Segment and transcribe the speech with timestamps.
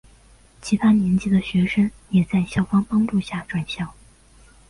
[0.63, 3.93] 其他年级的学生也在校方帮助下转校。